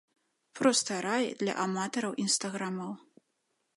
Проста 0.59 0.97
рай 1.07 1.25
для 1.41 1.53
аматараў 1.67 2.13
інстаграмаў. 2.25 2.91